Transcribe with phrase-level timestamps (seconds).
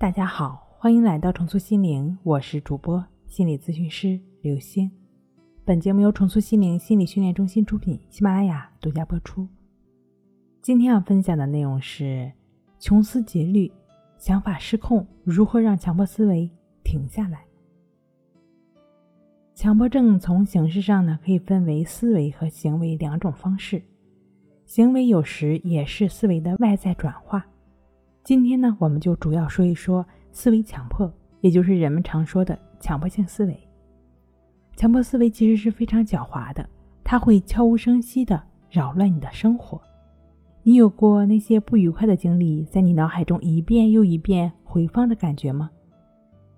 [0.00, 4.88] 大家好，欢迎来到重塑心灵，我是主播心理咨询师刘星。
[5.64, 9.48] 本节目由重塑心灵心理训练中心出品，喜马拉雅独家播出。
[10.62, 12.30] 今天要分享的内容是：
[12.78, 13.72] 穷思竭虑，
[14.18, 16.48] 想法失控，如何让强迫思维
[16.84, 17.44] 停下来？
[19.52, 23.82] 强迫症从形式上呢，可以分为思维和行为两种方式。
[24.64, 27.44] 行为有时也是思维的外在转化。
[28.28, 33.58] 今天呢，我们就主要说一说思维强迫，也就是人们常说的强迫性思维。
[34.76, 36.68] 强迫思维其实是非常狡猾的，
[37.02, 38.38] 它会悄无声息地
[38.68, 39.80] 扰乱你的生活。
[40.62, 45.70] 你有过那些不愉快的经历在你脑海中一遍又一遍回放的感觉吗？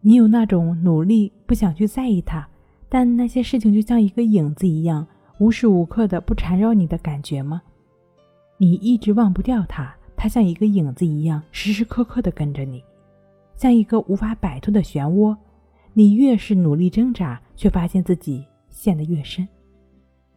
[0.00, 2.44] 你有那种努力不想去在意它，
[2.88, 5.06] 但那些事情就像一个影子一样，
[5.38, 7.62] 无时无刻的不缠绕你的感觉吗？
[8.58, 9.94] 你一直忘不掉它。
[10.22, 12.80] 它像一个影子一样，时时刻刻地跟着你，
[13.56, 15.36] 像一个无法摆脱的漩涡。
[15.94, 19.48] 你越是努力挣扎，却发现自己陷得越深。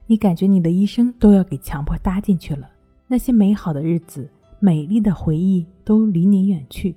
[0.07, 2.67] 你感觉你的一生都要给强迫搭进去了。
[3.05, 4.27] 那些美好的日子、
[4.59, 6.95] 美丽的回忆都离你远去，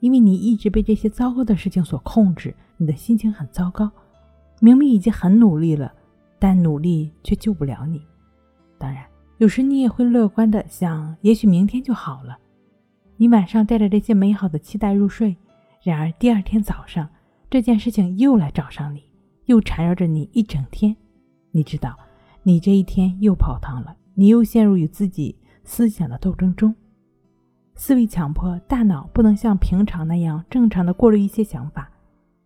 [0.00, 2.52] 因为你一直被这些糟糕的事情所控制。
[2.76, 3.88] 你的心情很糟糕，
[4.58, 5.92] 明明已经很努力了，
[6.40, 8.02] 但努力却救不了你。
[8.78, 9.04] 当然。
[9.38, 12.38] 有时你也会乐观的想，也许明天就好了。
[13.18, 15.36] 你晚上带着这些美好的期待入睡，
[15.82, 17.06] 然而第二天早上，
[17.50, 19.04] 这件事情又来找上你，
[19.44, 20.96] 又缠绕着你一整天。
[21.50, 21.94] 你知道，
[22.42, 26.74] 你这一天又泡汤了，你又陷入与自己思想的斗争中。
[27.74, 31.90] 思维强迫，大脑不能像平常那样正常的过滤一些想法，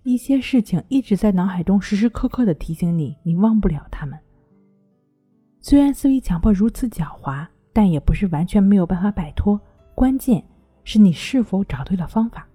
[0.03, 4.19] 一些事情一直在脑海中时时刻刻的提醒你，你忘不了他们。
[5.63, 9.61] 虽然思维强迫如此狡猾，但也不是完全没有办法摆脱。
[9.95, 10.43] 关键
[10.85, 12.47] 是你是否找对了方法。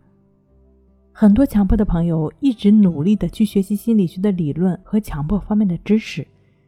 [1.11, 6.27] 很多强迫的朋友一直努力的去学习心理学的理论和强迫方面的知识，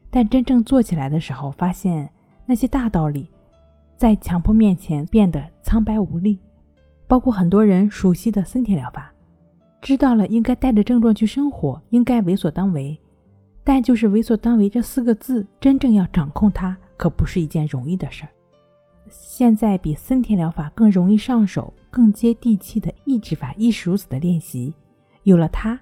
[0.10, 2.10] 但真正做起来的时候，发现
[2.46, 3.28] 那些大道理
[3.98, 6.40] 在强迫面前变得苍白无力。
[7.08, 9.12] 包括很多人熟悉的森田疗法，
[9.82, 12.98] 知道了应该带着症状去生活，应该为所当为。
[13.68, 18.30] 但就是“为所当为”这四个字，真正要掌控它，可不是一件容易的事儿。
[19.10, 24.74] 现在比森田疗法更容易上手、更接地气的抑制法，亦是如此的练习。
[25.24, 25.78] 有了它，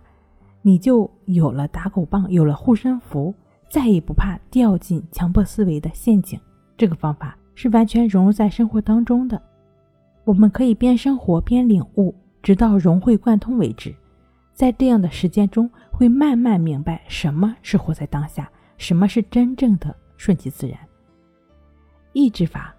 [0.63, 3.31] 你就有了打狗棒，有了护身符，
[3.69, 6.39] 再也不怕掉进强迫思维的陷阱。
[6.75, 9.39] 这个方法是完全融入在生活当中的，
[10.23, 13.93] 我们可以边生活边领悟，直到融会贯通为止。
[14.55, 20.79] 在这样的时间中，会慢慢明白什么是活在当下，什么是真正的顺其自然。
[22.13, 22.73] 抑制法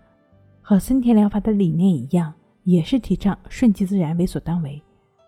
[0.62, 2.32] 和森田疗法的理念一样，
[2.64, 4.82] 也是提倡顺其自然、为所当为。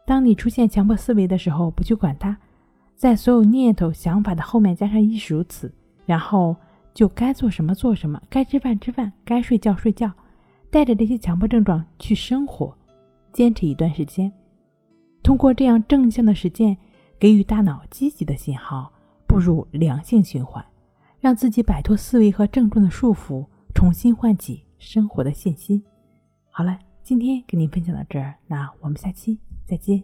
[0.06, 2.34] 当你出现强迫思维的时候，不去管它，
[2.96, 5.70] 在所有念头、想法的后面加上亦是如此，
[6.06, 6.56] 然后
[6.94, 10.10] 就该做什么做什么，该吃饭吃饭，该睡觉睡觉，
[10.70, 12.74] 带着这些强迫症状去生活，
[13.34, 14.32] 坚持一段时间。
[15.28, 16.78] 通过这样正向的实践，
[17.18, 18.90] 给予大脑积极的信号，
[19.26, 20.64] 步入良性循环，
[21.20, 25.84] 让自己摆脱思维和症状的束缚，重新唤起生活的信心。
[26.48, 30.02] 好了，今天跟您分享到这儿，那我们下期再见。